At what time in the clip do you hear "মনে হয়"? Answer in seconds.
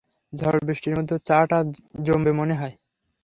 2.31-2.75